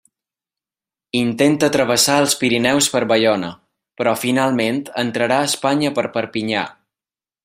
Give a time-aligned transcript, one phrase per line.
[1.19, 3.51] Intenta travessar els Pirineus per Baiona,
[4.01, 6.65] però finalment entrarà a Espanya per Perpinyà.